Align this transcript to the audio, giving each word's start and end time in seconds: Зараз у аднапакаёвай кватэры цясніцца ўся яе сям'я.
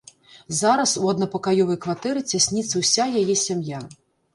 Зараз 0.59 0.93
у 1.03 1.11
аднапакаёвай 1.13 1.81
кватэры 1.85 2.27
цясніцца 2.31 2.85
ўся 2.87 3.11
яе 3.23 3.41
сям'я. 3.49 3.89